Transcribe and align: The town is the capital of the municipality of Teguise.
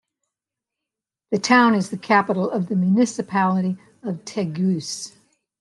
The 1.29 1.37
town 1.37 1.75
is 1.75 1.91
the 1.91 1.97
capital 1.99 2.49
of 2.49 2.69
the 2.69 2.75
municipality 2.75 3.77
of 4.01 4.25
Teguise. 4.25 5.11